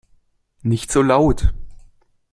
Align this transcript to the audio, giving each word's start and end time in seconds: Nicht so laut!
Nicht 0.63 0.91
so 0.91 1.03
laut! 1.03 1.53